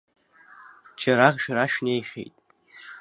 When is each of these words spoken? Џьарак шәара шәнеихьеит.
Џьарак 0.99 1.35
шәара 1.43 1.65
шәнеихьеит. 1.71 2.35